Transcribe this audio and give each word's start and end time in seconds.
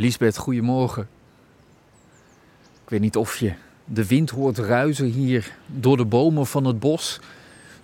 Lisbeth, 0.00 0.36
goedemorgen. 0.36 1.08
Ik 2.84 2.90
weet 2.90 3.00
niet 3.00 3.16
of 3.16 3.36
je 3.36 3.52
de 3.84 4.06
wind 4.06 4.30
hoort 4.30 4.58
ruizen 4.58 5.06
hier 5.06 5.52
door 5.66 5.96
de 5.96 6.04
bomen 6.04 6.46
van 6.46 6.64
het 6.64 6.78
bos. 6.78 7.20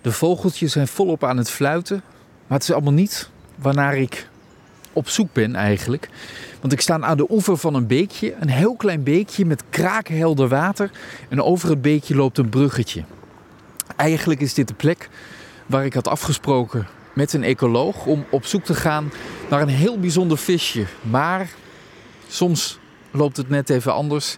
De 0.01 0.11
vogeltjes 0.11 0.71
zijn 0.71 0.87
volop 0.87 1.23
aan 1.23 1.37
het 1.37 1.49
fluiten. 1.49 2.01
Maar 2.47 2.57
het 2.57 2.67
is 2.67 2.73
allemaal 2.73 2.93
niet 2.93 3.29
waarnaar 3.55 3.97
ik 3.97 4.29
op 4.93 5.09
zoek 5.09 5.33
ben 5.33 5.55
eigenlijk. 5.55 6.09
Want 6.61 6.73
ik 6.73 6.81
sta 6.81 6.99
aan 6.99 7.17
de 7.17 7.31
oever 7.31 7.57
van 7.57 7.73
een 7.73 7.87
beekje. 7.87 8.35
Een 8.39 8.49
heel 8.49 8.75
klein 8.75 9.03
beekje 9.03 9.45
met 9.45 9.63
kraakhelder 9.69 10.47
water. 10.47 10.91
En 11.29 11.41
over 11.41 11.69
het 11.69 11.81
beekje 11.81 12.15
loopt 12.15 12.37
een 12.37 12.49
bruggetje. 12.49 13.03
Eigenlijk 13.95 14.41
is 14.41 14.53
dit 14.53 14.67
de 14.67 14.73
plek 14.73 15.09
waar 15.65 15.85
ik 15.85 15.93
had 15.93 16.07
afgesproken 16.07 16.87
met 17.13 17.33
een 17.33 17.43
ecoloog 17.43 18.05
om 18.05 18.25
op 18.29 18.45
zoek 18.45 18.63
te 18.63 18.75
gaan 18.75 19.11
naar 19.49 19.61
een 19.61 19.67
heel 19.67 19.99
bijzonder 19.99 20.37
visje. 20.37 20.85
Maar 21.01 21.49
soms 22.27 22.79
loopt 23.11 23.37
het 23.37 23.49
net 23.49 23.69
even 23.69 23.93
anders. 23.93 24.35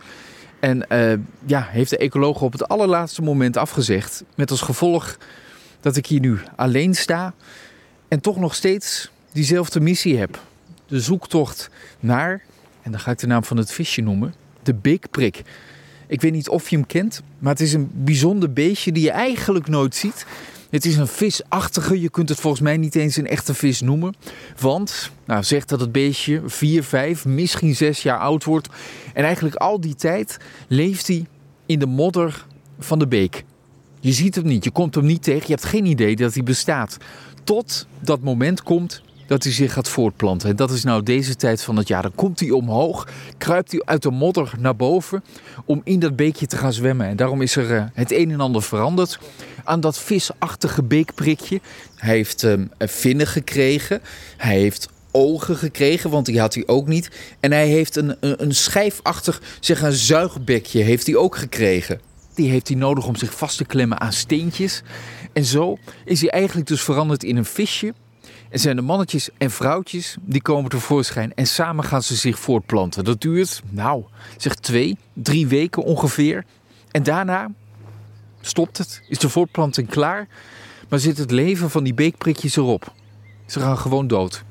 En 0.60 0.86
uh, 0.90 1.14
ja, 1.46 1.68
heeft 1.70 1.90
de 1.90 1.98
ecoloog 1.98 2.42
op 2.42 2.52
het 2.52 2.68
allerlaatste 2.68 3.22
moment 3.22 3.58
afgezegd. 3.58 4.24
Met 4.36 4.52
als 4.52 4.62
gevolg 4.62 5.18
dat 5.80 5.96
ik 5.96 6.06
hier 6.06 6.20
nu 6.20 6.40
alleen 6.56 6.96
sta 6.96 7.34
en 8.08 8.22
toch 8.22 8.38
nog 8.38 8.56
steeds 8.56 9.12
diezelfde 9.32 9.80
missie 9.80 10.18
heb. 10.18 10.40
De 10.88 11.00
zoektocht 11.00 11.70
naar, 12.00 12.42
en 12.82 12.92
dan 12.92 13.00
ga 13.00 13.12
ik 13.12 13.20
de 13.20 13.28
naam 13.28 13.44
van 13.44 13.58
het 13.58 13.72
visje 13.72 14.02
noemen, 14.02 14.34
de 14.64 14.74
beekprik. 14.74 15.42
Ik 16.08 16.22
weet 16.22 16.32
niet 16.32 16.50
of 16.50 16.70
je 16.70 16.76
hem 16.76 16.86
kent, 16.86 17.22
maar 17.40 17.52
het 17.52 17.62
is 17.62 17.74
een 17.74 17.92
bijzonder 17.94 18.54
beestje 18.54 18.92
die 18.92 19.04
je 19.04 19.12
eigenlijk 19.12 19.68
nooit 19.68 19.96
ziet. 19.96 20.26
Het 20.70 20.86
is 20.86 20.98
een 20.98 21.08
visachtige, 21.08 22.02
je 22.02 22.10
kunt 22.10 22.30
het 22.30 22.40
volgens 22.40 22.62
mij 22.62 22.78
niet 22.78 22.96
eens 22.96 23.16
een 23.16 23.28
echte 23.28 23.54
vis 23.54 23.82
noemen. 23.82 24.16
Want, 24.60 25.12
nou 25.26 25.44
zegt 25.44 25.70
dat 25.70 25.80
het 25.80 25.92
beestje 25.92 26.42
4, 26.46 26.84
5, 26.84 27.26
misschien 27.26 27.76
6 27.76 28.02
jaar 28.02 28.20
oud 28.20 28.44
wordt. 28.44 28.68
En 29.14 29.24
eigenlijk 29.24 29.56
al 29.56 29.82
die 29.82 29.96
tijd 29.96 30.38
leeft 30.68 31.08
hij 31.08 31.26
in 31.66 31.80
de 31.80 31.86
modder 31.86 32.46
van 32.80 33.00
de 33.00 33.08
beek. 33.08 33.44
Je 34.00 34.12
ziet 34.12 34.36
hem 34.36 34.46
niet, 34.46 34.64
je 34.64 34.72
komt 34.72 34.96
hem 34.96 35.06
niet 35.06 35.24
tegen, 35.24 35.48
je 35.48 35.54
hebt 35.54 35.66
geen 35.66 35.86
idee 35.86 36.16
dat 36.16 36.34
hij 36.34 36.44
bestaat. 36.44 36.98
Tot 37.44 37.88
dat 38.00 38.22
moment 38.22 38.64
komt 38.64 39.02
dat 39.28 39.44
hij 39.44 39.54
zich 39.54 39.74
gaat 39.74 39.90
voortplanten. 39.90 40.50
En 40.50 40.56
dat 40.56 40.72
is 40.72 40.84
nou 40.84 41.04
deze 41.04 41.36
tijd 41.36 41.64
van 41.64 41.76
het 41.76 41.88
jaar. 41.88 42.02
Dan 42.02 42.16
komt 42.16 42.40
hij 42.40 42.50
omhoog, 42.50 43.08
kruipt 43.38 43.72
hij 43.72 43.82
uit 43.86 44.02
de 44.02 44.12
modder 44.12 44.54
naar 44.60 44.76
boven 44.76 45.24
om 45.66 45.82
in 45.84 46.00
dat 46.00 46.16
beekje 46.16 46.48
te 46.48 46.58
gaan 46.58 46.74
zwemmen. 46.74 47.08
En 47.08 47.16
daarom 47.16 47.42
is 47.42 47.56
er 47.56 47.72
uh, 47.72 47.84
het 47.94 48.12
een 48.12 48.32
en 48.32 48.40
ander 48.40 48.64
veranderd 48.64 49.20
aan 49.64 49.80
dat 49.80 50.00
visachtige 50.00 50.84
beekprikje. 50.84 51.62
Hij 51.96 52.16
heeft 52.16 52.44
uh, 52.44 52.54
vinnen 52.80 53.28
gekregen. 53.28 54.02
Hij 54.38 54.58
heeft 54.58 54.90
ogen 55.12 55.56
gekregen, 55.56 56.10
want 56.10 56.26
die 56.26 56.40
had 56.40 56.54
hij 56.54 56.64
ook 56.68 56.88
niet. 56.88 57.10
En 57.40 57.52
hij 57.52 57.68
heeft 57.68 57.96
een, 57.96 58.16
een, 58.20 58.44
een 58.44 58.56
schijfachtig, 58.56 59.42
zeg 59.60 59.82
een 59.82 59.92
zuigbekje, 59.92 60.82
heeft 60.82 61.06
hij 61.06 61.16
ook 61.16 61.36
gekregen. 61.36 62.02
Die 62.34 62.50
heeft 62.50 62.68
hij 62.68 62.78
nodig 62.78 63.08
om 63.08 63.16
zich 63.16 63.38
vast 63.38 63.58
te 63.58 63.66
klemmen 63.66 64.00
aan 64.00 64.14
steentjes. 64.14 64.82
En 65.34 65.46
zo 65.46 65.78
is 66.06 66.22
hij 66.22 66.30
eigenlijk 66.30 66.68
dus 66.68 66.82
veranderd 66.82 67.24
in 67.24 67.38
een 67.38 67.46
visje 67.46 67.94
en 68.50 68.60
zijn 68.60 68.76
de 68.76 68.82
mannetjes 68.82 69.30
en 69.38 69.52
vrouwtjes 69.52 70.18
die 70.22 70.42
komen 70.42 70.70
tevoorschijn 70.70 71.34
en 71.34 71.48
samen 71.48 71.84
gaan 71.84 72.04
ze 72.04 72.16
zich 72.16 72.40
voortplanten. 72.40 73.04
Dat 73.04 73.22
duurt, 73.22 73.62
nou, 73.70 74.04
zeg 74.38 74.56
twee, 74.56 74.98
drie 75.14 75.48
weken 75.48 75.84
ongeveer. 75.84 76.46
En 76.92 77.04
daarna 77.04 77.52
stopt 78.42 78.78
het, 78.78 79.02
is 79.08 79.20
de 79.20 79.30
voortplanting 79.30 79.90
klaar, 79.90 80.28
maar 80.90 81.00
zit 81.00 81.18
het 81.18 81.32
leven 81.32 81.70
van 81.70 81.84
die 81.84 81.94
beekprikjes 81.94 82.56
erop. 82.56 82.94
Ze 83.46 83.60
gaan 83.60 83.78
gewoon 83.78 84.08
dood. 84.08 84.44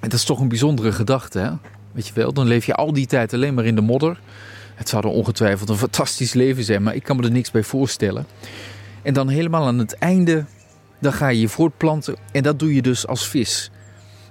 En 0.00 0.08
dat 0.08 0.18
is 0.18 0.24
toch 0.24 0.40
een 0.40 0.48
bijzondere 0.48 0.92
gedachte, 0.92 1.38
hè? 1.38 1.50
Weet 1.92 2.06
je 2.06 2.14
wel, 2.14 2.32
dan 2.32 2.46
leef 2.46 2.66
je 2.66 2.74
al 2.74 2.92
die 2.92 3.06
tijd 3.06 3.32
alleen 3.32 3.54
maar 3.54 3.64
in 3.64 3.74
de 3.74 3.80
modder. 3.80 4.20
Het 4.74 4.88
zou 4.88 5.06
er 5.06 5.12
ongetwijfeld 5.12 5.68
een 5.68 5.76
fantastisch 5.76 6.32
leven 6.32 6.64
zijn, 6.64 6.82
maar 6.82 6.94
ik 6.94 7.02
kan 7.02 7.16
me 7.16 7.22
er 7.22 7.30
niks 7.30 7.50
bij 7.50 7.62
voorstellen. 7.62 8.26
En 9.02 9.14
dan 9.14 9.28
helemaal 9.28 9.66
aan 9.66 9.78
het 9.78 9.94
einde 9.94 10.44
dan 11.04 11.12
ga 11.12 11.28
je 11.28 11.40
je 11.40 11.48
voortplanten 11.48 12.16
en 12.32 12.42
dat 12.42 12.58
doe 12.58 12.74
je 12.74 12.82
dus 12.82 13.06
als 13.06 13.28
vis. 13.28 13.70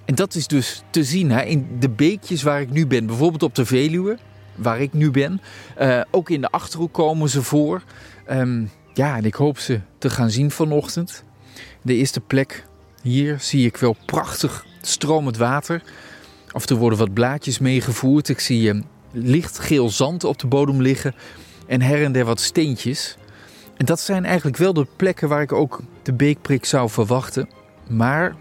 En 0.06 0.16
dat 0.16 0.36
is 0.36 0.48
dus 0.48 0.84
te 0.90 1.04
zien 1.04 1.32
hè, 1.32 1.42
in 1.42 1.68
de 1.80 1.90
beekjes 1.90 2.44
waar 2.44 2.62
ik 2.62 2.70
nu 2.70 2.88
ben. 2.88 3.06
Bijvoorbeeld 3.06 3.44
op 3.44 3.56
de 3.56 3.66
Veluwe, 3.66 4.18
waar 4.56 4.82
ik 4.82 4.94
nu 4.94 5.12
ben. 5.12 5.42
Uh, 5.82 6.02
ook 6.12 6.30
in 6.30 6.42
de 6.42 6.50
Achterhoek 6.50 6.94
komen 6.94 7.30
ze 7.30 7.44
voor. 7.44 7.84
Um, 8.32 8.70
ja, 8.94 9.18
en 9.18 9.26
ik 9.26 9.34
hoop 9.34 9.58
ze 9.58 9.80
te 9.98 10.10
gaan 10.10 10.30
zien 10.30 10.52
vanochtend. 10.52 11.24
De 11.82 11.96
eerste 11.96 12.20
plek 12.20 12.66
hier 13.02 13.38
zie 13.40 13.66
ik 13.66 13.78
wel 13.78 13.96
prachtig 14.06 14.66
stromend 14.82 15.38
water. 15.38 15.84
Af 16.52 16.66
toe 16.66 16.78
worden 16.78 17.00
wat 17.00 17.14
blaadjes 17.14 17.60
meegevoerd. 17.60 18.30
Ik 18.30 18.40
zie 18.40 18.70
um, 18.70 18.84
lichtgeel 19.12 19.90
zand 19.90 20.24
op 20.24 20.40
de 20.40 20.48
bodem 20.48 20.82
liggen. 20.82 21.16
En 21.68 21.82
her 21.82 22.04
en 22.04 22.12
der 22.12 22.26
wat 22.26 22.40
steentjes. 22.40 23.18
En 23.78 23.86
dat 23.86 24.00
zijn 24.00 24.26
eigenlijk 24.26 24.58
wel 24.58 24.74
de 24.74 24.88
plekken 24.96 25.28
waar 25.28 25.42
ik 25.42 25.52
ook 25.52 25.82
de 26.04 26.14
beekprik 26.14 26.66
zou 26.66 26.90
verwachten. 26.90 27.50
Maar, 27.90 28.36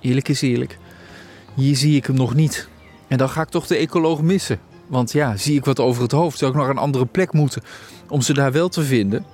eerlijk 0.00 0.28
is 0.28 0.40
eerlijk, 0.40 0.78
hier 1.54 1.76
zie 1.76 1.96
ik 1.96 2.06
hem 2.06 2.16
nog 2.16 2.34
niet. 2.34 2.68
En 3.08 3.18
dan 3.18 3.28
ga 3.28 3.42
ik 3.42 3.48
toch 3.48 3.66
de 3.66 3.76
ecoloog 3.76 4.22
missen. 4.22 4.58
Want 4.86 5.12
ja, 5.12 5.36
zie 5.36 5.56
ik 5.56 5.64
wat 5.64 5.80
over 5.80 6.02
het 6.02 6.12
hoofd, 6.12 6.38
zou 6.38 6.50
ik 6.50 6.56
naar 6.56 6.70
een 6.70 6.78
andere 6.78 7.06
plek 7.06 7.32
moeten 7.32 7.62
om 8.08 8.20
ze 8.20 8.32
daar 8.32 8.52
wel 8.52 8.68
te 8.68 8.82
vinden. 8.82 9.24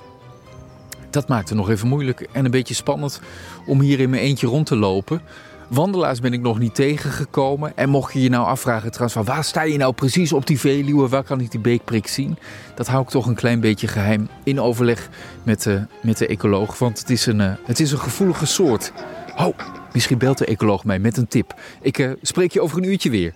Dat 1.11 1.29
maakt 1.29 1.49
het 1.49 1.59
nog 1.59 1.71
even 1.71 1.89
moeilijk 1.89 2.29
en 2.33 2.45
een 2.45 2.51
beetje 2.51 2.75
spannend 2.75 3.21
om 3.67 3.81
hier 3.81 4.01
in 4.01 4.11
mijn 4.11 4.23
eentje 4.23 4.47
rond 4.47 4.67
te 4.67 4.77
lopen. 4.77 5.21
Wandelaars 5.69 6.21
ben 6.21 6.33
ik 6.33 6.41
nog 6.41 6.59
niet 6.59 6.75
tegengekomen. 6.75 7.77
En 7.77 7.89
mocht 7.89 8.13
je 8.13 8.23
je 8.23 8.29
nou 8.29 8.47
afvragen 8.47 8.91
trouwens 8.91 9.15
van 9.15 9.25
waar 9.35 9.45
sta 9.45 9.63
je 9.63 9.77
nou 9.77 9.93
precies 9.93 10.33
op 10.33 10.47
die 10.47 10.61
Veluwe? 10.61 11.09
Waar 11.09 11.23
kan 11.23 11.41
ik 11.41 11.51
die 11.51 11.61
beekprik 11.61 12.07
zien? 12.07 12.39
Dat 12.75 12.87
hou 12.87 13.03
ik 13.03 13.09
toch 13.09 13.27
een 13.27 13.35
klein 13.35 13.61
beetje 13.61 13.89
geheim 13.89 14.29
in 14.45 14.61
overleg 14.61 15.09
met 15.43 15.63
de, 15.63 15.87
met 16.03 16.19
de 16.19 16.27
ecoloog. 16.27 16.79
Want 16.79 16.99
het 16.99 17.11
is, 17.11 17.27
een, 17.27 17.41
uh, 17.41 17.53
het 17.65 17.81
is 17.81 17.93
een 17.93 17.99
gevoelige 17.99 18.47
soort. 18.47 18.93
Oh, 19.37 19.59
misschien 19.93 20.19
belt 20.19 20.39
de 20.39 20.45
ecoloog 20.45 20.85
mij 20.85 20.99
met 20.99 21.17
een 21.17 21.29
tip. 21.29 21.55
Ik 21.83 21.99
uh, 21.99 22.13
spreek 22.23 22.53
je 22.53 22.61
over 22.61 22.79
een 22.79 22.89
uurtje 22.89 23.11
weer. 23.11 23.35